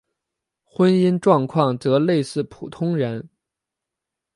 [0.63, 3.29] 婚姻状况则类似普通人。